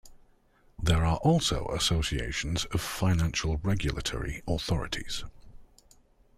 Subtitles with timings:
[0.81, 5.25] There are also associations of financial regulatory authorities.